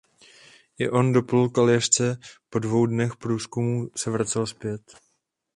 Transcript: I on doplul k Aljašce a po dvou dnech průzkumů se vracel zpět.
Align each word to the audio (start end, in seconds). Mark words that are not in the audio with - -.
I 0.83 0.85
on 0.99 1.07
doplul 1.15 1.45
k 1.53 1.57
Aljašce 1.63 2.07
a 2.15 2.17
po 2.49 2.57
dvou 2.65 2.83
dnech 2.93 3.15
průzkumů 3.15 3.89
se 3.95 4.09
vracel 4.11 4.45
zpět. 4.45 4.83